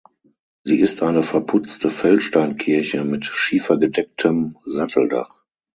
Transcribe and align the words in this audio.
Sie 0.63 0.79
ist 0.79 1.03
eine 1.03 1.21
verputzte 1.21 1.91
Feldsteinkirche 1.91 3.03
mit 3.03 3.23
schiefergedecktem 3.25 4.57
Satteldach. 4.65 5.43